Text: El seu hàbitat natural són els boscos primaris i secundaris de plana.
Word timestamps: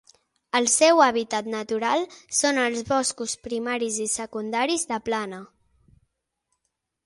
El 0.59 0.69
seu 0.75 1.01
hàbitat 1.07 1.49
natural 1.55 2.07
són 2.39 2.61
els 2.63 2.81
boscos 2.93 3.37
primaris 3.49 4.01
i 4.09 4.11
secundaris 4.17 4.89
de 4.95 5.03
plana. 5.11 5.41